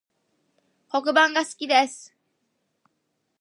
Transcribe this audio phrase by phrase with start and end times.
[0.89, 2.11] 黒板が好きです